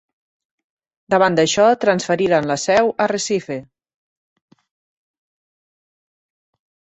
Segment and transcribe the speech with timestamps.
[1.13, 3.59] Davant d'això, transferiren la seu a Recife.